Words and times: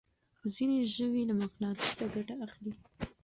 ځينې 0.53 0.77
ژوي 0.95 1.21
له 1.29 1.33
مقناطيسه 1.41 2.05
ګټه 2.13 2.33
اخلي. 2.45 2.73